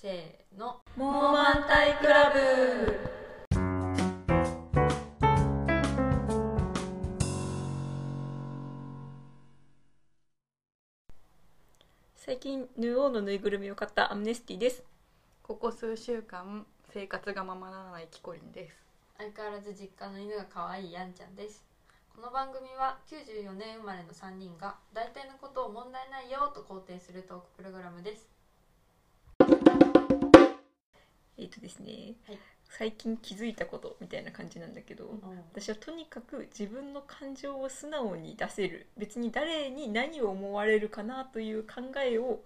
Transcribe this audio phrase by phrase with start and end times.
[0.00, 0.80] せーの。
[0.96, 2.98] モーマンタイクラブ。
[12.16, 14.82] 最近ヌオーのぬいぐるみを買ったアムネスティです。
[15.42, 16.64] ここ数週間
[16.94, 18.76] 生活がままならないキコリンです。
[19.18, 21.62] 相変わらず実家の犬が可愛いやんちゃんです。
[22.16, 28.29] この番組は94年生まれの3人が大体のことを問題ないよと肯定するトークプログラムです
[31.40, 32.38] えっ、とですね、はい。
[32.70, 35.18] 最近気づいたことみたいな感じなんだけど、
[35.52, 38.86] 私はとにかく自分の感情を素直に出せる。
[38.96, 42.40] 別に誰に何を思われるかなという考えを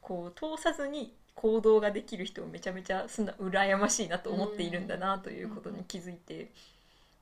[0.00, 6.50] こう通さずに行動ができる人をめちゃめちゃすな羨ましいなと思っているんだなということに気づいて、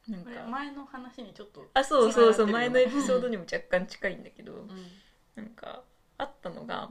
[0.08, 0.20] なん。
[0.22, 4.68] かこれ前の話にちょっとあそうそうそう前のエピソードにも若干近いんだけど、うん。
[5.34, 5.82] なんか
[6.18, 6.90] あったのが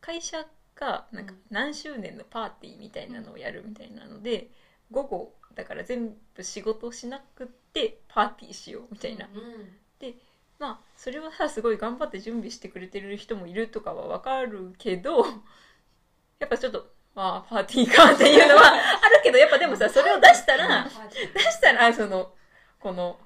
[0.00, 0.44] 会社
[0.80, 4.50] がなんかうん何周年のパーティーみたいなのをやるみたいなので、
[4.90, 9.80] 午後だから全部仕事しなくってパーティーしようみたいな、うん
[10.60, 15.24] まあそれはさすごい頑張って準備してくれてる人もいるとかはわかるけど
[16.38, 20.86] やっぱちょっとまあパーティーかっていうのは あるけどやっぱでもさそれを出したら
[21.34, 22.34] 出したらその
[22.78, 23.18] この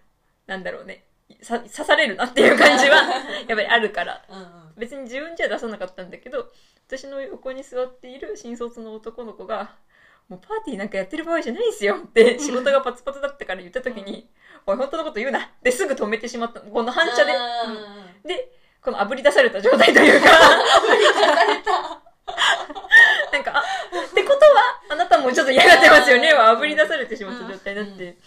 [0.47, 1.08] なんだろうね
[1.42, 4.22] さ刺されるなっていう感じは やっぱりあるから。
[4.28, 4.64] うんうん。
[4.77, 6.50] 別に自分じゃ出さなかったんだけど
[6.88, 9.76] 私の横に座っている新卒の男の子が
[10.28, 14.28] 「もうパーティーなんかやってる場合じゃないんすよ」って 仕事がパツパツだったから言った時に
[14.66, 16.70] 「おい本当のこと言うな」ってすぐ止めてしまったの。
[16.70, 17.32] この反射で。
[17.32, 18.28] うん。
[18.28, 18.50] で
[18.82, 20.30] この炙り出された状態というか。
[23.32, 26.32] なんかあってことはあなたもちょっと嫌がってますよね。
[26.34, 28.19] は炙り出されてしまった状態になって。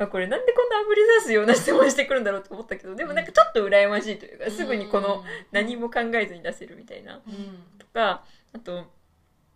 [0.00, 7.16] あこれなんでこんな炙り出すような質問してくるんだろうと思ったけどでもなんかちょっと羨ましいというかすぐにこの何も考えずに出せるみたいな。
[7.16, 7.22] うん。
[7.78, 8.86] とかあと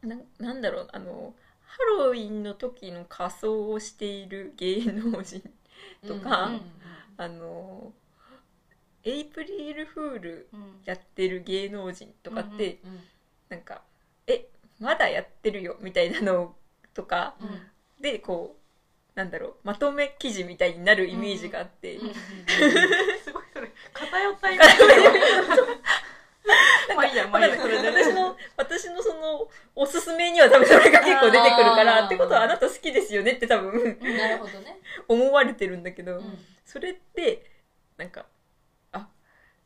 [0.02, 5.42] ななんだろうあのハロウィンの時の仮装をしている芸能人
[6.06, 6.60] とかうん
[7.16, 7.92] あの
[9.02, 10.80] エイプリルフールうん。
[10.84, 13.00] やってる芸能人とかって、うん。
[13.48, 13.80] なんか
[14.26, 14.46] 「え
[14.78, 16.54] まだやってるよ」みたいなの
[16.92, 18.02] とかうん。
[18.02, 18.63] でこう
[19.14, 22.14] なんだろうまとめ記事みたいになるイメージがあって、うん
[23.24, 24.82] すごいそれ偏ったイメージ。
[27.10, 27.88] いいやまあいいやそれで。
[27.88, 34.80] 私の私のそのおすすめには多分それが結構出てくるからってことはあなた好きですよねって多分なるほどね。
[35.08, 36.38] 思われてるんだけど、うん。
[36.64, 37.50] それって
[37.96, 38.26] なんか
[38.92, 39.08] あ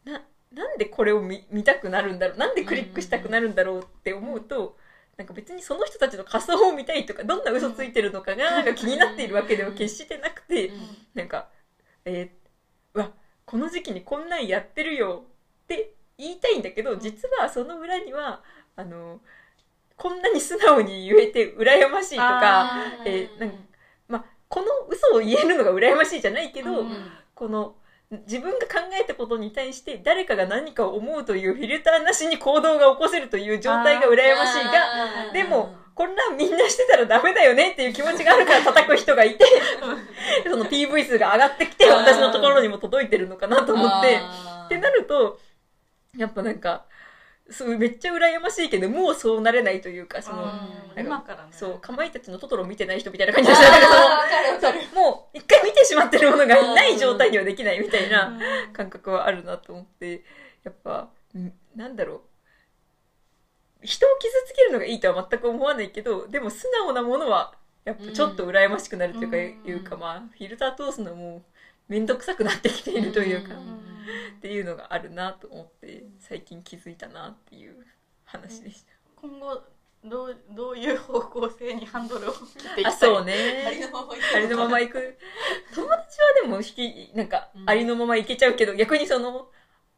[0.04, 0.22] な
[0.52, 4.76] なんでこれを見見たくなるんだろうなんでクリックしたくなるんだろうって思うと、
[5.18, 10.70] なんか別にその人たちの仮想を見たいとかどんな嘘ついてるのかがなんか気になっているわけでは決してなくて、
[11.12, 11.48] なんか
[12.04, 12.48] えー
[12.94, 13.10] うわ
[13.44, 15.24] この時期にこんなんやってるよ
[15.64, 18.42] って言いたいんだけど実はその裏には
[18.76, 19.20] あの
[19.96, 23.56] こんなに素直に言えて羨ましいとかあえーなんか
[24.06, 27.10] まあこの嘘を言えるのが羨ましいじゃないけど、うん。
[27.34, 27.74] この
[28.10, 39.44] 自分が考えたことに対して誰かが何かを思うというフィルターなしに行動が起こせるという状態が羨ましいがでもこんなんみんなしてたらダメだよねっていう気持ちがあるから叩く人がいて
[40.48, 44.20] その PV 数が上がってきて私のところにも届いてるのかなと思って。
[44.66, 45.40] ってなると
[46.16, 46.84] やっぱなんか
[47.50, 50.52] そうめっちゃ羨ましいけどもうそうなれないというかその
[50.98, 51.48] 今からね。
[51.50, 54.80] そうかまいたちのトトロ見てない人みたいな感じでしたなんかそのあーわかるわかる。
[54.94, 58.72] もう一回見てしまってるものがない状態にはできないみたいなうん。
[58.72, 60.24] 感覚はあるなと思って
[60.64, 62.20] やっぱんなんだろう。
[63.86, 67.54] 人を傷つけるのがいいとは全く思わないけどでも素直なものは
[67.84, 71.42] やっぱちょっと羨ましくなるというか,、うんいうかまあフィルター通すのも
[71.88, 73.77] 面倒くさくなってきているというか、うん
[74.36, 77.74] っていうのがあるなと思って最近気づいたなっていう
[78.24, 78.92] 話でした。
[79.16, 79.62] 今後
[80.04, 82.92] どうどういう方向性にハンドルを切っていきたい？
[82.92, 85.18] あそうありねのままありのまま行く。
[85.74, 86.06] 友達は
[86.42, 86.62] でも引
[87.10, 87.68] きなんかうん。
[87.68, 89.48] ありのまま行けちゃうけど、逆にその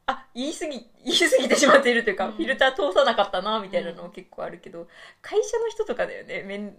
[0.06, 2.32] あ言い過ぎ言い過ぎてしまっているというか、うん。
[2.32, 4.88] フィルター通さなかったなみたいなのも結構あるけど、
[5.20, 6.44] 会社の人とかだよね。
[6.44, 6.74] めん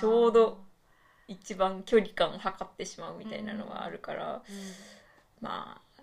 [0.00, 0.64] ちょうど
[1.28, 4.42] 一番距離感を測ってしまうみたいなのがあるから、
[5.40, 5.93] まあ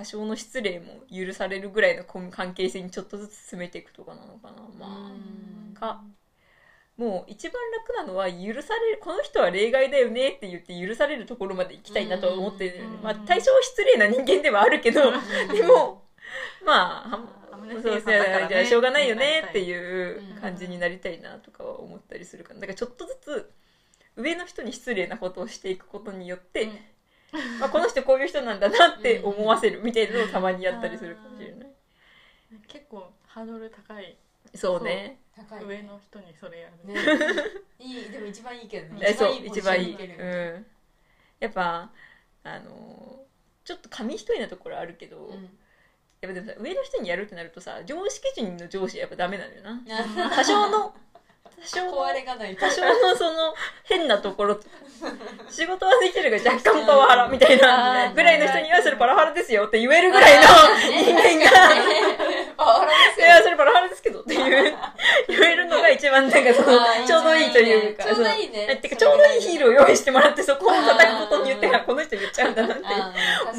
[0.00, 4.62] 多少の失礼も許されるぐらいの関係性にちょっとずつ進めていくとかなのかな。
[4.78, 5.12] ま
[5.76, 5.78] あ。
[5.78, 6.02] か
[6.96, 12.82] もう一番楽なのは許されるこの人は例外だよねって言って許されるところまで行きたいなとは思ってる。
[13.02, 15.12] まあ対象失礼な人間ではあるけど
[15.52, 16.04] でも
[16.64, 17.20] まあ
[17.70, 18.02] そうそうね。
[18.48, 23.52] じゃあしょうがないよねっていううん感じになりたいなとかは思ったりするからだからちょっとずつ
[24.16, 26.70] 上の人に失礼なことをしていくことによって、うん
[27.60, 31.68] まあ、この人こういう人なんだなって思わせるみたいなのをたまにやったりするかもしれない。
[32.66, 34.16] 結構ハードル高い。
[34.54, 35.20] そうね。
[35.36, 37.00] 高い、ね、上の人にそれやる、ね。
[37.78, 39.06] いいでも一番いいけどね。
[39.08, 40.66] えそう一番いい、うん、
[41.38, 41.90] やっぱ
[42.42, 43.20] あのー
[43.62, 45.48] ちょっと紙一重なところあるけど、うん。
[46.20, 49.70] やっぱでもさ上の人にやるってなるとさ常識人の上司はやっぱダメなのよな。
[49.70, 50.94] うん多少の
[51.60, 53.54] 多少の壊れがないと多少のその
[53.84, 54.54] 変なところ。
[54.54, 54.62] と
[55.48, 60.42] 仕事はできるが若干パワハラみたいな ぐらいの人にはそれパワハラですよって言えるぐらいの
[61.04, 61.50] 人間が。
[62.56, 64.74] パワハラですいや、それパラハラですけどっていう、
[65.28, 68.76] 言えるのが一番なんかそのちょうどいいというか、ちょうどいいね。
[68.76, 72.84] てかちょうどいいヒールを用意してもらって、そこを叩くことによって、この人言っちゃうんだなって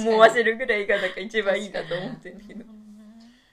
[0.07, 2.30] 思わせるぐらいが、なんか一番いいなと思って。
[2.30, 2.39] るん。
[2.39, 2.63] だけど。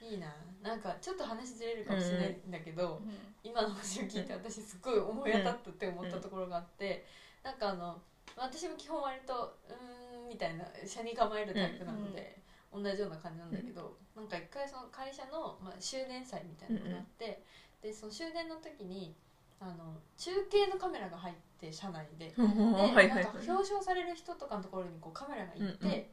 [0.01, 0.27] いいな。
[0.63, 7.05] なんかちょっと話ずれるかもしれないんだけど、うん今の話を聞いて私すっごい思い当たったって思ったところがあって、
[7.43, 8.01] なんかあの
[8.35, 12.41] 私も基本割とうーんみたいな車に構えるタイプなので、
[12.71, 17.43] 同じような感じなんだけど、なんか一回その会社の、まあ、周年祭みたいなのがあって、
[17.81, 19.15] でその終電の時に
[19.59, 22.29] あの中継のカメラが入って車内で。
[22.35, 26.11] で、なんか表彰される人とかのところにこうカメラが行って、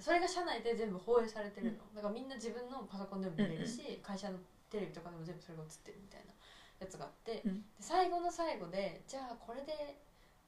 [0.00, 4.38] それが社内で全部放映されてるの、だからみんな自分のパソコンでも見れるし、会社の
[4.74, 6.34] テレビとかでも全部それが映ってるみたいな
[6.82, 7.62] やつがあって、うん。
[7.62, 9.94] で最後の最後でじゃあこれで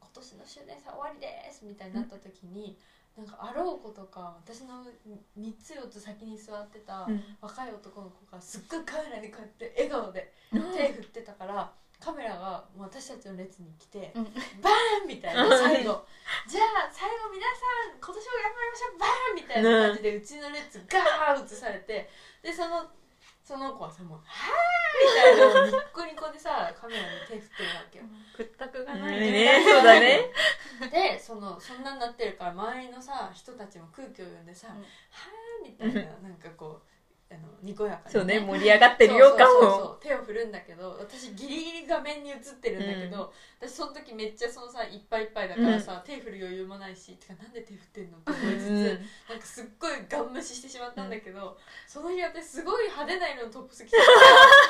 [0.02, 2.74] 今年の周年祭終わりですみたいになった時に、
[3.14, 4.82] なんかあろうことか私の
[5.38, 7.22] 3つ4つ先に座ってたうん。
[7.38, 11.70] 若い男の子がすっごいカメラにこうやって笑顔で手振ってたから
[12.02, 14.24] カメラが私たちの列に来て、うん。
[14.58, 16.02] バーンみたいな最後。
[16.50, 22.10] じゃあ最後皆さん今年も頑張りましょうバーンみたいな感じでうちの列ガーッ映されて
[22.42, 22.90] でその
[23.46, 28.04] その子はさもう「はーみたいなニッコニコでさカメラに手振ってるわけよ。
[28.36, 29.62] 屈託がないね。
[29.64, 30.32] そうだね。
[30.90, 36.95] でそのそんなんなってるから周りのさ人たちも空気を読んでさ「うんはーみたいななんかこう
[37.28, 39.78] あのにこやかに、そうね、盛り上がってるよ感そうそうを。
[39.78, 40.00] そう。
[40.00, 48.18] 手を振るんだけど私ギリギリ画面に映ってるんだけど、私その時めっちゃそのさいっぱいいっぱいだからさ、手振る余裕もないしてかなんで手振ってんの？
[48.18, 48.84] って思いつつ、うん。
[49.28, 51.58] なんかすっごいガン無視してしまったんだけど、
[51.88, 54.10] その日私すごい派手な色のトップス着てたか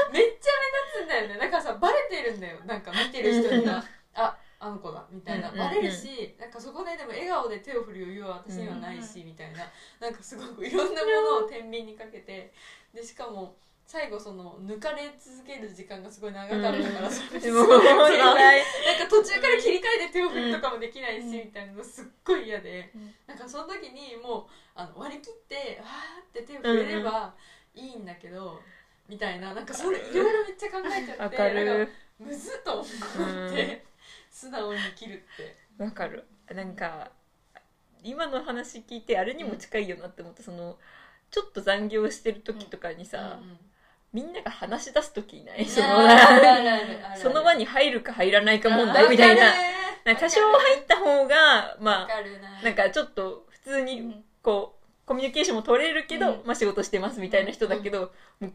[0.06, 0.50] ら めっちゃ
[0.96, 1.38] 目立つんだよね。
[1.38, 2.58] だからさバレてるんだよ。
[2.64, 3.84] なんか見てる人には。
[4.14, 9.58] ああの子だみたいなうんバレるし、なんかそこででも笑顔で手を振る余裕は私にはないし、みたいな
[10.00, 12.52] なんかすごくいろんなものを天秤にかけて
[12.94, 13.56] でしかも
[13.86, 18.18] 最後その抜かれ続ける時間がすごい長かったから、それでも、すごい辛い。
[18.18, 18.62] 辛い。
[18.98, 23.14] なんか途中から切り替えて手を振るとかもできないし、うんみたいなのすっごい嫌で、うん。
[23.28, 24.44] なんかその時にもう
[24.74, 27.32] あの割り切ってわーって手を振れれば
[27.74, 28.58] いいんだけど、
[29.08, 32.06] みたいななんかそれいろいろめっちゃ考えちゃって。
[32.18, 32.86] むずっと思っ
[33.52, 33.84] て、
[34.36, 35.56] 素直に切るって。
[35.82, 36.26] わかる。
[36.54, 37.10] なんか、
[38.02, 40.76] 今の話聞いて、あれにも近いよなって思った、その、
[41.30, 43.58] ちょっと残業してる時とかにさ、うんうん
[44.12, 45.66] みんなが話し出す時いない？
[45.66, 46.08] その
[47.16, 49.52] その場に入るか入らないか問題みたいな。
[50.14, 52.62] 多少入った方が、わまあ、な。
[52.62, 54.24] なんかちょっと普通にうん。
[54.42, 56.46] こう、コミュニケーションも取れるけど、うん。
[56.46, 58.52] まあ仕事してますみたいな人だけど、もう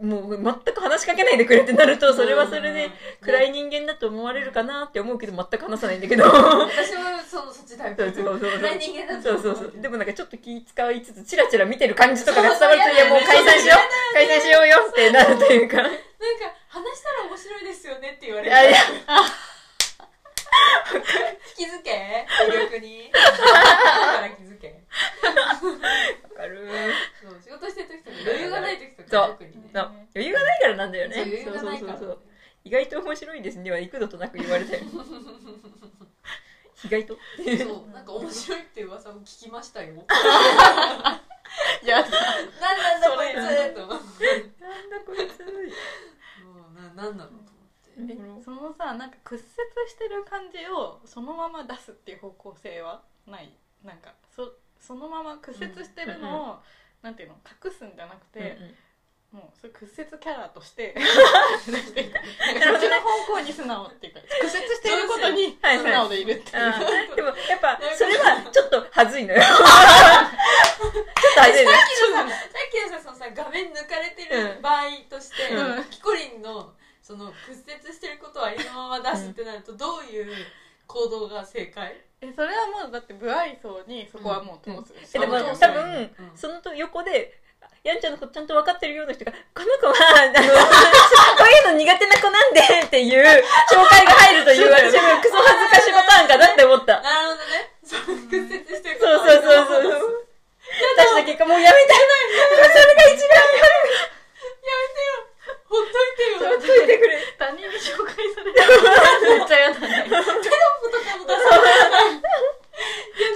[0.00, 2.90] もう全く話しかけないでくれってなると、それはそれで
[3.20, 6.22] 暗い人間だと思われるかなって思うけど、全く話さないんだけど。
[6.22, 8.04] 私もそのそっちタイプ。
[8.14, 9.72] そうそうそう暗い人間だとそう思そう。
[9.72, 9.82] そう。
[9.82, 14.14] でもなんかちょっと気使いつつ、チラチラ見てる感じとかが伝わると、いやもう解散しよう。
[14.14, 15.78] 解散しようよってなるというか。
[15.78, 15.98] なんか
[16.68, 18.78] 話したら面白いですよねって言われるいやいや、
[21.56, 22.26] 気づけ？
[22.80, 23.10] に。
[23.12, 24.82] だから気づけ。
[25.22, 26.68] わかる。
[27.22, 29.08] そう仕事してる時とか余裕がない時とそう。
[29.10, 29.70] か特にね。
[29.74, 29.84] そう。
[30.14, 31.14] 余裕がないからなんだよね。
[31.16, 32.06] そう余裕がないからそうそう。
[32.06, 32.18] そうそう。
[32.64, 34.82] 意外と面白いですねは幾度となく言われたよ。
[36.84, 37.16] 意外と？
[37.16, 37.90] そう。
[37.94, 39.94] なんか面白いって噂を聞きましたよ。
[41.82, 43.74] いやなんなんだこいつ。
[43.74, 44.24] と思って
[44.60, 45.40] なんだこいつ。
[46.44, 47.44] もうななんなのと思っ
[48.06, 48.12] て。
[48.12, 49.55] えそのさなんか屈折
[49.88, 53.50] してる感じをそのまま出すっていう方向性はない？
[53.84, 56.58] なんかそそのまま屈折してるのを、
[57.02, 57.36] なんていうの？
[57.64, 58.56] 隠すんじゃなくて、
[59.32, 60.94] もうそれ屈折キャラとして
[61.66, 65.84] 出していくそっちの方向に素直っていうか屈折していることにはいはい。
[65.84, 69.42] 素直でいるっていう、あーでもやっぱそれはちょっとはずいのよ。
[69.42, 69.52] ちょっ
[71.34, 71.76] とはずいのよ。
[71.76, 75.84] さっきのささっきのさそのさ画面抜かれてる場合として、うん。
[75.90, 76.72] キコリンの
[77.06, 80.26] その屈折してることをありのまま出すってなるとどういう
[80.90, 82.02] 行動が正解？
[82.18, 84.74] えそれはもうだって不愛想にそこはもう通
[85.06, 86.10] す、えでも多分うん。
[86.34, 87.38] その横で
[87.86, 90.34] やんちゃんのことちゃんと分かってるような人がこの子はあの
[91.38, 97.00] こういうの苦手な子なんでっていう紹介が入るという私もクソ恥ずかしいパターンかなって思った。
[97.02, 97.70] なるほどね。
[97.86, 99.92] その屈折してるそうそうそうそう。
[99.94, 100.26] そう。
[100.98, 101.94] 出した結果もうやめた。
[101.94, 101.98] い。
[102.66, 103.46] それが一番
[105.68, 106.50] ほっといてよ。
[106.50, 107.16] ほっといてくれ。
[107.96, 111.40] めっちゃ嫌だねとかも出さ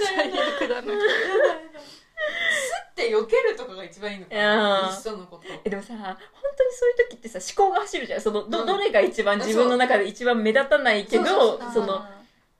[0.05, 0.81] 最悪だ。
[0.81, 0.93] ね
[2.91, 4.89] って避けるとかが一番いいのかな。
[4.89, 6.17] ー一緒のことえでもさ本当に
[6.73, 8.21] そういう時ってさ思考が走るじゃん。
[8.21, 8.65] そのど,、うん。
[8.67, 11.71] どれが一番自分の中で一番目立たないけどそうそうそう。
[11.73, 12.05] その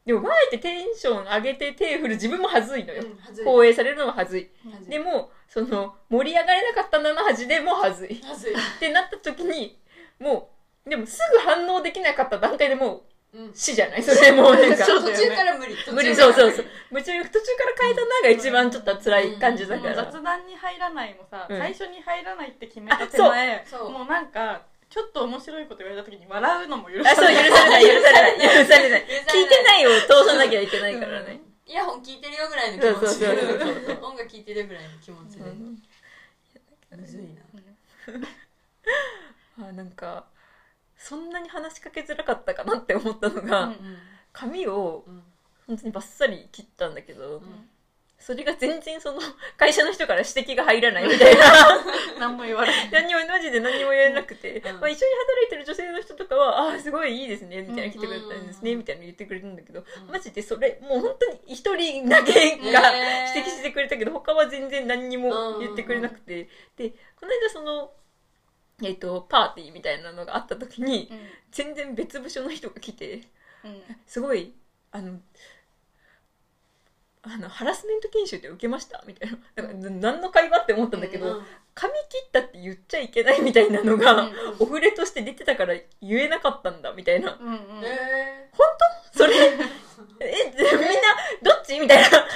[0.06, 3.04] でもわーってテンション上げて手振る自分も恥ずいのよ、
[3.46, 4.50] 放映されるのも恥ずい。
[4.66, 4.90] はずい。
[4.90, 8.20] でもその盛り上がれなかったな恥でも恥ずい。
[8.20, 8.56] っはずい。
[8.80, 9.78] てなった時に
[10.20, 10.50] も
[10.86, 13.04] うでもすぐ反応できなかった段階でも
[13.34, 13.52] ううん。
[13.54, 14.04] 死じゃない？
[14.04, 14.86] それもうなんか。
[14.86, 15.78] 途中から無理。
[15.94, 16.10] 無理。
[16.10, 16.16] 途中から。
[16.16, 16.66] そうそうそう。
[16.92, 21.58] 夢中途中から変えたなが一番ちょっと辛い感じだから、雑談に入らないもさ、うん。
[21.58, 28.48] 最初に入らないって決めた手前もうなんかちょっと面白いこと言われた時に笑うのも許あそう許されない許されない。
[28.48, 28.62] 許されない。
[28.66, 29.02] 許されない。
[29.02, 33.36] 聞いてないを通さなきゃいけないからね、イヤホン聞いてるよぐらいの気持ちそう。
[33.38, 33.48] そう。
[33.48, 33.86] そう。
[33.86, 34.04] そう。
[34.04, 35.54] 音楽聞いてるぐらいの気持ちでう。
[35.54, 35.82] ん
[37.00, 37.22] むずい
[39.60, 40.26] なあなんか
[40.98, 43.70] そんなに話しかけづらかったかなって思ったのが、う。
[43.70, 43.98] ん
[44.34, 45.12] 髪をう。
[45.12, 45.24] ん
[45.68, 47.40] 本当にバッサリ切ったんだけど、う。
[47.40, 47.70] ん
[48.22, 49.20] それが全然その
[49.58, 51.84] 会社の人から指摘が入らないみたいな。
[52.20, 54.80] 何も言われない何にもマジで何にも言えなくて、うん。
[54.80, 60.12] まあ、一緒に働いてる女性の人とかは「ああーすごいいいですね」みたいな来てくれたんですね、うんみたいなの言ってくれるんだけど、うん。
[60.12, 62.94] マジでそれもう本当に一人だけが
[63.36, 66.48] 指摘してくれたけど他は全然何にも言ってくれなくて、
[66.78, 67.94] でこの間その、
[68.84, 71.12] えっとパーティーみたいなのがあった時に
[71.52, 73.24] 全然別部署の人が来て
[73.64, 73.84] うん。
[74.06, 74.54] すごい
[74.92, 75.20] あの
[77.24, 79.04] あのハラスメント研修って受けました？
[79.06, 79.38] みたいな。
[79.56, 87.38] だから何の会話って思ったんだけど、うん髪切ったって言っちゃいけないみたいなのが、うんお触れとして出てたから言えなかったんだみたいな。
[87.40, 87.58] うんうん。
[87.84, 88.52] え
[89.14, 89.34] それ？
[89.36, 90.82] えみんな
[91.42, 91.80] どっち？
[91.80, 92.08] みたいな。
[92.08, 92.28] ー、髪切っ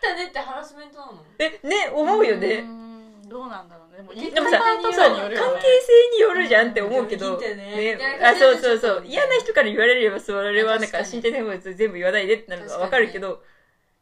[0.00, 1.22] たねってハラスメントなの？
[1.38, 3.28] えね思うよね、ん。
[3.28, 3.98] どうなんだろうね。
[3.98, 7.98] でもでもさ関係によるよね性によるじゃんって思うけど、髪切ってね。
[8.38, 9.04] そうそうそう。
[9.06, 13.42] 嫌な人から言われればそれはなんか身体的な全部言わないでってなるのはわかるけど、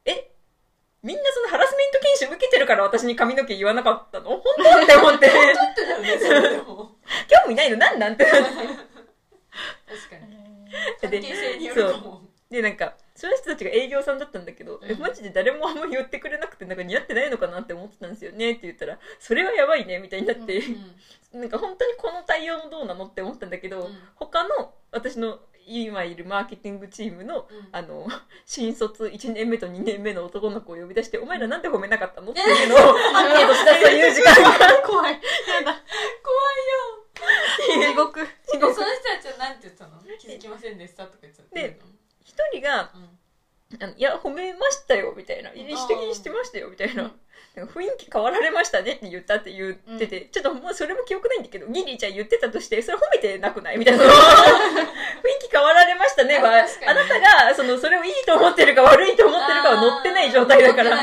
[0.06, 0.32] え
[1.02, 4.30] みんなそのハラスメント研修受けてるから私に髪の毛言わなかったの？
[4.30, 4.82] 本当？
[4.82, 5.28] って思って。
[5.28, 6.18] 本当だよね。
[6.18, 6.96] それでも。
[7.44, 7.76] 興味ないの？
[7.76, 8.14] なんなん？
[8.14, 8.24] って。
[8.24, 10.36] なって確かに。
[11.00, 15.00] 関で係性によるかもでなんかその人たちが営業さんだったんだけど、えうん。
[15.00, 18.52] マジで誰もあんま言ってくれなくてなんか似合ってないのかなって思ってたんですよね？
[18.52, 20.58] って言ったらそれはやばいねみたいになって、
[21.32, 21.40] うん。
[21.40, 23.06] なんか本当にこの対応もどうなの？
[23.06, 23.98] って思ったんだけど、うん。
[24.16, 27.68] 他の私の今いるマーケティングチームのうん。
[27.72, 28.06] あの
[28.46, 35.12] 新卒1年目と2年目の男の子を呼び出して「お前らなんで褒めなかったの?」っていうのをアンケートしたという時間が怖い。
[35.12, 35.18] や
[35.64, 35.82] だ
[37.90, 38.20] 地獄。
[38.20, 38.28] で
[38.60, 40.00] その人たちは何て言ってたの？
[40.18, 41.78] 気づきませんでしたとか言ってたで
[42.24, 43.18] 一人がうん。
[43.82, 47.12] あの「いや褒めましたよ」みたいな「指摘してましたよ」みたいな。
[47.64, 53.78] 雰囲気変わられましたねって言ったって言ってて、ちょっともうそれも記憶ないんだけどギリちゃん言ってたとしてそれ褒めてなくない？
[53.78, 54.04] みたいな。
[54.04, 54.12] 雰囲
[55.40, 60.98] 気変わられましたねはあなたがそのそれをいいと思ってるか悪いと思ってるかは載ってない状態だから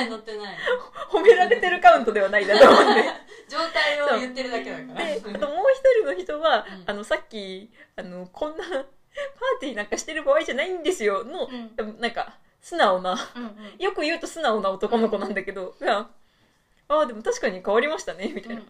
[1.10, 3.03] 褒められてるカウントではないんだと思って。
[3.50, 5.05] 状態を言ってるだけだから。
[5.05, 6.83] であともう一人の人は、うん。
[6.86, 8.83] あのさっきあのこんなパー
[9.60, 12.00] ティーなんかしてる場合じゃないんですよの、うん。
[12.00, 13.12] なんか素直な。
[13.36, 13.75] うんうん。
[13.77, 16.07] よく言うと素直な男の子なんだけど、いや
[16.88, 18.68] ああでも確かに変わりましたねみたいな、うん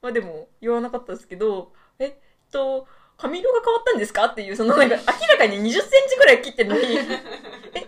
[0.00, 2.14] まあでも言わなかったですけどえっ
[2.52, 2.86] と
[3.16, 4.26] 髪色が変わったんですか？
[4.26, 6.82] っていうそのなんか 明らかに2 0ンチぐらい切ってるのに
[7.74, 7.86] え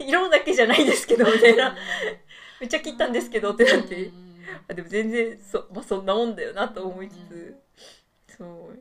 [0.00, 1.76] 色だけじゃないですけどみたいな。
[2.60, 4.44] めっちゃ切ったんですけどってなって、うん。
[4.68, 7.56] あでも全然そ,、まあ、そんなもんだよなと思いつつ、
[8.36, 8.78] そう。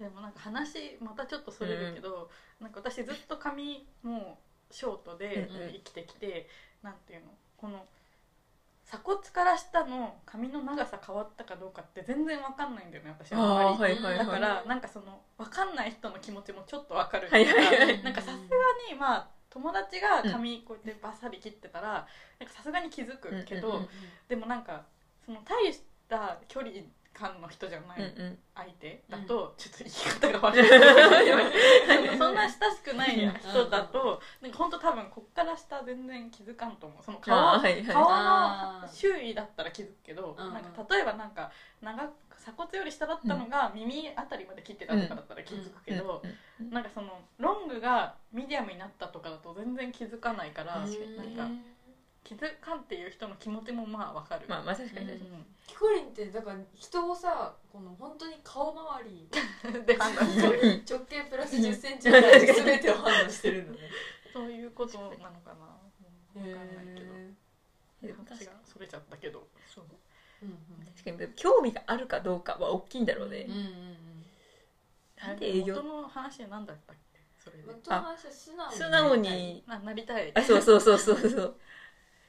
[0.00, 2.30] でもなんか話またちょっとそれるけど、
[2.60, 4.38] なんか私ずっと髪も
[4.70, 5.72] うショートでうんうん。
[5.72, 6.48] 生きてきて、
[6.82, 7.26] なんていうの？
[7.56, 7.84] この
[8.86, 14.00] 鎖骨から下の髪の長さ変わったかどうかって全然わかんないんだよね私はあんまり。
[14.00, 18.02] だからなんかそのわかんない人の気持ちもちょっとわかるはいはいはい。
[18.02, 18.36] なんかさすが
[18.92, 22.06] にまあ友達が髪こうやってバッサリ切ってたら
[22.40, 23.88] なんかさすがに気づくけど、
[24.28, 24.82] でもなんか
[25.24, 26.72] その大した距離
[27.14, 28.12] 感の人じゃない、
[28.54, 30.68] 相手だと、ちょっと言い方が悪い
[32.18, 37.02] そんな親しくない人だとなんか本当多分こっから下全然気づかんと思う。
[37.02, 37.84] その顔はいはい。
[37.84, 38.02] 顔
[38.82, 50.92] の周囲だったら気づくけど、うんなんか例えばなんか長く鎖骨より下だったのが耳あたりまで切ってたとかだったら気づくけど、うんなんかそのロングがミディアムになったとかだと全然気づかないから、なんか
[52.24, 54.46] 気づかんっていう人の気持ちもまあわかる。
[54.48, 59.28] まあまあ確かに確かに、キコリンってだから人をさこの本当に顔周り
[59.64, 60.82] う んで判断してる。
[60.88, 63.78] 直径プラス1 0ンチぐらいで全てを判断してるのね。
[64.32, 65.78] そういうことなのかな。
[66.36, 67.14] うんわかんないけど。
[68.16, 69.46] 話がそれちゃったけど。
[69.72, 69.84] そう。
[70.42, 71.32] うん確かに。
[71.34, 74.26] 興味があるかどうかは大きいんだろうね、うんうんうん。
[75.18, 77.20] なんで営業元の話は何だったっけ？
[77.38, 77.64] それで。
[77.64, 79.64] 元の話は素直に素直に。
[79.66, 80.32] ななりたい。
[80.34, 81.60] あそうそうそうそうそう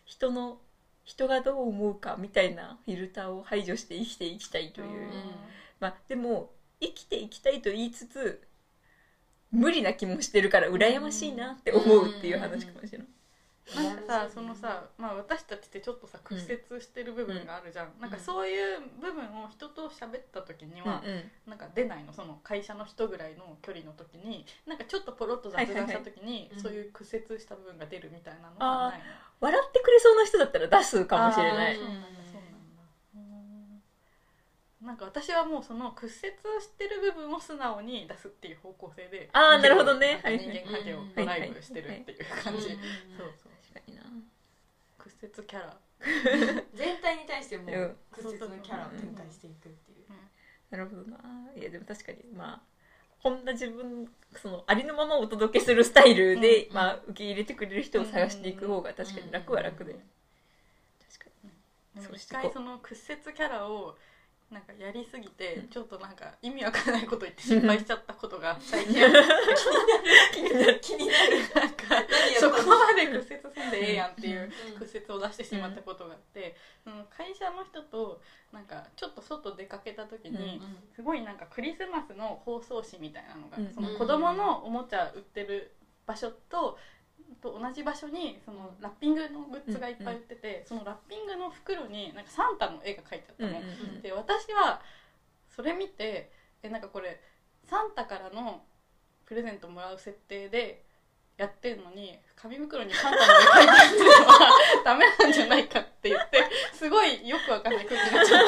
[0.05, 0.61] 人の
[1.03, 5.53] 人がどう思うかみたいなフィルターを排除して生きていきたいという、うん。
[5.79, 8.47] まあでも生きていきたいと言いつつ
[9.51, 13.07] 無理な気もしてるから羨ましいなって思うっていう話かもしれない、
[13.73, 21.31] なんかさそのさ、まあ、私たちってちょっとさ屈折してる部分があるじゃん、なんかそういう部分を人と喋った時には、うんうん。
[21.47, 22.13] なんか出ないの。
[22.13, 29.05] その会社の人ぐらいの距離の時になんかちょっとポロッと雑談した時に、はいはいはいそういう屈折した部分が出るみたいなのがないの？
[29.41, 31.79] 笑ってくれそうな人だったら出すかもしれない。
[34.81, 40.21] なんか私はもうその屈折してる部分を素直に出すっていう方向性であーなるほどね。
[40.23, 42.77] 人間関係をドライブしてるっていう感じ、うん
[43.17, 43.54] そうそう確かにな
[45.05, 45.77] 屈折キャラ。
[46.73, 47.97] 全体に対してもうん。
[48.11, 50.05] 屈折のキャラを展開していくっていう。
[50.71, 51.17] なるほどな。
[51.55, 52.61] いやでも確かにまあ
[53.21, 56.73] こんな自分そのありのままお届けするスタイルで、うん。
[56.73, 59.99] まあ、受け入れてくれる人を探していく方が確かに楽は楽で、うん。
[59.99, 62.07] 確かに。
[62.15, 62.43] うしてこう。
[62.43, 63.97] 回その屈折キャラを
[64.55, 68.95] なんかやりすぎてちょっとなんか意味わからないこと言って失敗しちゃったことが 最近。
[70.31, 70.79] 気になる。
[70.79, 71.39] 気になる。
[71.55, 71.83] なんか
[72.39, 74.79] そのこまで屈折せんでええやんっていううん。
[74.79, 78.21] 屈折を出してしまったことがあって、その会社の人と
[78.53, 80.61] なんかちょっと外出かけた時に、
[80.95, 83.73] すごいなんかクリスマスの包装紙みたいなのが、うん。
[83.73, 86.79] その子供のおもちゃ売ってる場所と
[87.41, 94.01] と同じ場所にそのラッピングのグッズがいっぱい売ってて、そのラッピングの袋になんかサンタの絵が描いてあったの。
[94.01, 94.81] で私は
[95.49, 96.29] それ見て
[96.63, 97.19] えなんかこれ
[97.65, 98.63] サンタからの
[99.25, 100.84] プレゼントもらう設定で
[101.37, 104.39] やってるのに紙袋にサンタの絵描いてあるのは
[104.85, 108.43] ダメなんじゃないかって言って すごいよくわかんない空気になっちゃっ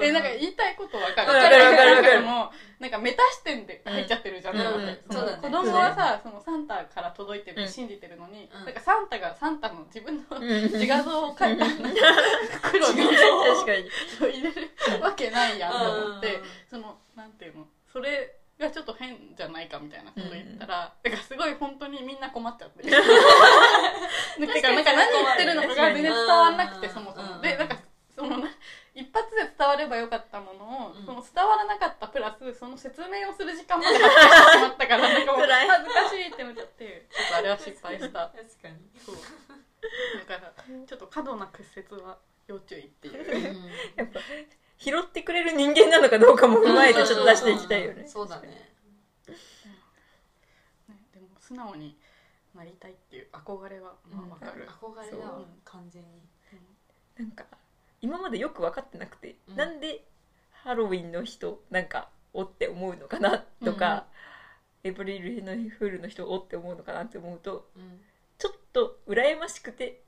[0.00, 0.06] て。
[0.06, 1.32] えなんか言いたいことわかる。
[1.32, 2.20] わかるわかるわかる。
[2.22, 4.98] もなんかメタ視点で入っちゃってるじゃん、うんうんね。
[5.06, 5.14] 子
[5.50, 8.64] 供はさそのサンタから届いてるうん信じてるのに、うん。
[8.64, 13.90] なんかサンタがサンタの自分のうん自画像を描いた袋に確かに。
[14.32, 14.70] 入れる
[15.02, 16.42] わけないやんと思ってうん。
[16.70, 17.66] そのなんていうの？
[17.92, 18.31] それ
[18.62, 22.82] がちょっと変じゃないかみたいなこと言ったら、だからすごい本当にみんな困っちゃって。
[22.86, 22.90] て
[24.62, 27.40] かなんか何言ってるのかが全然伝わんなくてそもそも。
[27.42, 27.76] でなんか
[28.14, 28.48] そのな
[28.94, 31.04] 一発で伝わればよかったものを、うん。
[31.04, 38.28] その伝わらなかったプラスその説明をする時間まで発生してしまったからなんかもう恥ずかしいってなっちゃってちょっとあれは失敗した。
[38.30, 38.76] 確かに。
[39.04, 39.16] そう。
[40.28, 40.52] だから
[40.86, 43.56] ちょっと過度な屈折は要注意っていう。
[43.96, 44.20] やっぱ
[44.82, 48.04] 拾ってくれる人間なのかどうかも踏まえてちょっと出していきたいよね。
[48.06, 48.48] そうだね。
[48.48, 48.72] ね、
[51.14, 51.96] でも素直に
[52.52, 55.46] なりたいっていう憧れはまあわかる、憧れだわそう。
[55.64, 56.08] 完全に。
[57.16, 57.44] なんか
[58.00, 59.56] 今までよく分かってなくて、うん。
[59.56, 60.04] なんで
[60.50, 64.06] ハロウィンの人なんかおって思うのかなとか、
[64.82, 68.00] エブリルのフールの人おって思うのかなって思うとうん。
[68.38, 70.02] ちょっと羨ましくて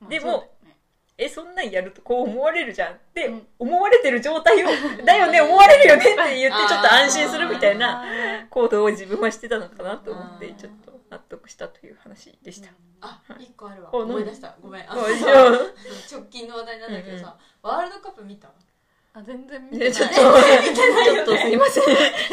[0.00, 0.76] まあでもそうだよね
[1.20, 3.46] えそんなんやるとこう思われるじゃんってうん。
[3.58, 4.68] 思われてる状態を
[5.04, 12.68] だよね思われるよねって言ってちょっと安心するみたいなあ行動を自分はしてたのかなと思ってうんちょっと納得したという話でした。
[13.00, 13.88] あ一個あるわ。
[13.92, 14.54] お思い出した。
[14.60, 14.82] ごめん。
[14.88, 18.48] あ 直近の話題なんだけどさワールドカップ見た？
[19.14, 19.92] あ全然見てねない。
[19.94, 21.84] ちょっとちょっとすいません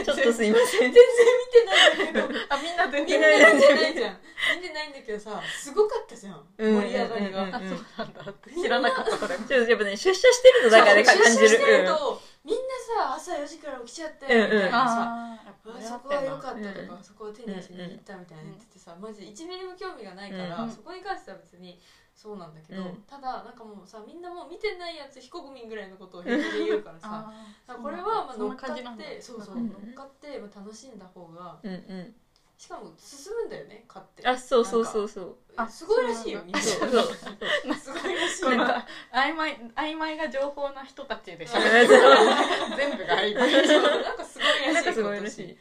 [0.06, 0.92] ちょっとすいません。
[0.92, 2.40] 全然見てないんだけど。
[2.54, 4.18] あみんな全み然見てないじゃん
[4.56, 6.42] 見てないんだけどさすごかったじゃん。
[6.58, 7.44] うん盛り上がりが。
[7.44, 7.56] うん。
[7.56, 8.32] あそうなんだ。
[8.32, 9.36] って知らなかったそれ。
[9.36, 11.30] ちょっとやっぱね出社してるとだからね感じる。
[11.30, 12.62] 出社してるとみんな
[13.02, 21.82] さ朝4時から起きちゃってみたいなさあうわそこは良かったとうんか、そこを手にしに行ったみたいな言っててさ、マジで1ミリも興味がないから、うんそこに関しては別に
[22.14, 23.04] そうなんだけど、うん。
[23.10, 27.34] ただなんかもうさみんなもう見てないやつ非国民ぐらいのことを平気で言うからさ
[27.82, 28.86] これはまあ乗っかって
[29.20, 29.70] そうそう、うん。
[29.70, 32.14] 乗っかってまあ楽しんだ方がうんうん
[32.58, 34.28] しかも進むんだよね勝って。
[34.28, 35.36] あそうそうそうそう。
[35.58, 37.74] あすごいらしいよそうそうそう。
[37.76, 43.68] すごいらしいなんよか曖昧曖昧が情報な人たちで喋 うんる全部が曖昧。
[43.68, 45.58] そうなんかすごいらしいなんかすごいらしい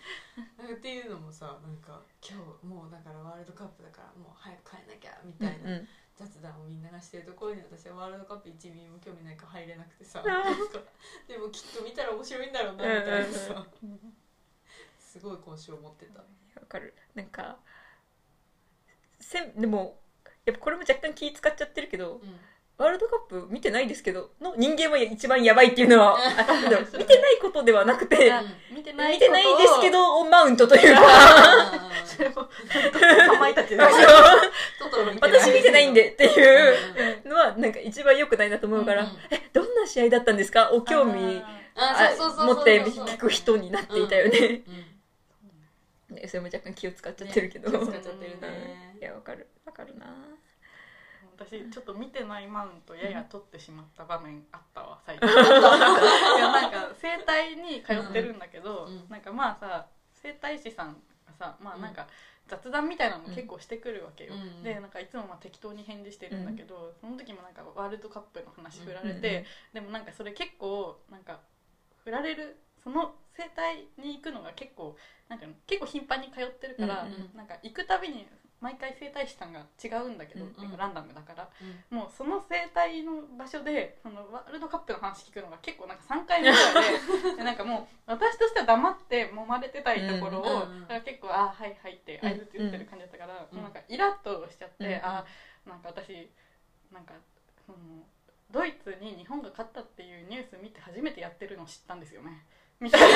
[0.60, 10.22] なんかっていうのもさなんか今日もうだからワールドカップだからもう早く帰んなきゃみたいな、うん雑談をみんながしてるところに私はワールドカップ1ミリも興味ないから入れなくてさ。
[10.22, 13.66] でもきっと見たら面白いんだろうなみたいなさ
[15.18, 16.18] すごい今週思ってた。
[16.20, 16.92] わかる。
[17.14, 17.56] なんか
[19.20, 20.00] せんでも
[20.44, 22.40] やっぱこれも若干気使っちゃってるけどうん。
[22.76, 26.18] ワールドカップ見てないですけどの人間は一番やばいっていうのは
[26.98, 31.00] 見てないことではなくてあ見てない見てないですけどマウントというか。
[35.20, 40.70] 私見てないんでっていうのはなんか一番良くないなと思うから、うんえどんな試合だったんですか？
[40.72, 41.42] お興味
[41.76, 44.62] あそうそうそうそうあ持って聞く人になっていたよね、
[46.22, 48.96] うんそれも若干気を使っちゃってるけど、ね気を使っちゃってるね。
[49.00, 49.48] いやわかる。
[49.64, 50.06] わかるな。
[51.36, 55.28] 私ちょっと見てないマウントやや取ってしまった場面あったわ 最近。
[55.28, 59.08] いやなんか整体に通ってるんだけど、うん。
[59.08, 62.06] なんかまあさ整体師さんがさまあなんか
[62.46, 64.62] 雑談みたいなの結構してくるわけよ、うん。
[64.62, 69.20] でなんかいつもまあ適当に返事してるんだけど、その時もなんかワールドカップの話振られうん。
[69.20, 71.40] て、でもなんかそれ結構なんか
[72.04, 74.94] 振られるその整体に行くのが結構
[75.28, 77.30] なんか結構頻繁に通ってるから、うんうん。
[77.34, 78.26] なんか行くたびに
[78.60, 81.48] 毎回整体師さんが違うんだけど、うんなんかランダムだから
[81.90, 81.98] うん。
[81.98, 93.56] もうその整体の場所でそのワールドカップの話聞くのが結構なんか3回目ぐらいで でなんかもう私としては黙って揉まれてたいところを、うんうん結構「あーはいはい」って相づち打ってる感じだったから、うん。
[93.56, 95.04] もうなんかイラッとしちゃって、うん。
[95.04, 96.30] あーなんか私
[96.92, 97.14] なんか
[97.66, 97.78] その
[98.50, 102.44] ドイツに日本が勝ったっていうニュース見て初めてやってるのを知ったんですよね。
[102.80, 103.06] みたいな。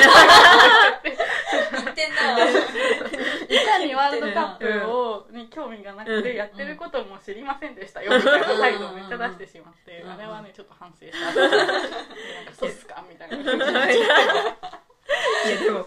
[1.71, 2.47] 言ってんな。
[2.47, 8.11] いかにワールドカップをに興味がなくてうんやってることも知りませんでしたよ。
[8.17, 11.19] みたいな態度をめっちゃ出してしまってうんあれはねちょっと反省した。
[11.19, 13.35] なんかそうっすかみたいな
[13.91, 13.99] い
[15.49, 15.85] やでも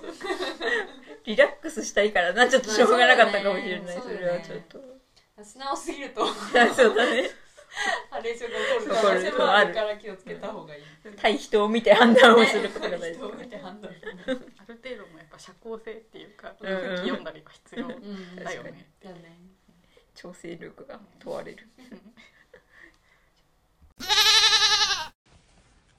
[1.25, 2.49] リラックスしたいからな。
[2.49, 4.81] ちょっとしょうがなかったかもしれない、それはちょっと、
[5.43, 6.27] 素直すぎると。
[6.27, 7.31] そうだね
[8.11, 9.21] ハレーションが起こるこる。
[9.31, 10.83] それはあるから気をつけた方がいい。
[11.17, 13.19] 対人を見て判断をすることが大事。
[13.19, 19.39] 人を見て判断ある程度もやっぱ社交性っていうか空気読んだりが必要うんだよねだね
[20.15, 21.67] 調整力が問われる。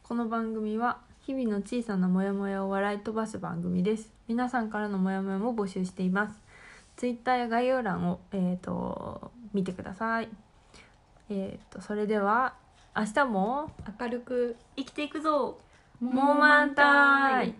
[0.03, 4.13] この番組は日々の小さなモヤモヤを笑い飛ばす番組です。
[4.27, 6.43] 皆さんからのモヤモヤも募集しています。
[6.95, 10.29] ツイッターや概要欄をえっ、と見てください
[11.29, 12.53] えっ、とそれでは
[12.95, 15.59] 明日も明るく生きていくぞ。
[15.99, 17.55] モーマンタイ